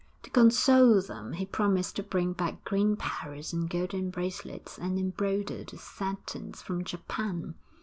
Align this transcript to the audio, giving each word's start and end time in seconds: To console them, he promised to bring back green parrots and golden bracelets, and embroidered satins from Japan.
To 0.23 0.31
console 0.31 0.99
them, 0.99 1.33
he 1.33 1.45
promised 1.45 1.95
to 1.97 2.01
bring 2.01 2.33
back 2.33 2.65
green 2.65 2.95
parrots 2.95 3.53
and 3.53 3.69
golden 3.69 4.09
bracelets, 4.09 4.79
and 4.79 4.97
embroidered 4.97 5.69
satins 5.79 6.59
from 6.59 6.83
Japan. 6.83 7.53